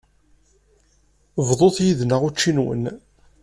Bḍut 1.47 1.77
yid-nneɣ 1.85 2.21
učči-nwen. 2.27 2.83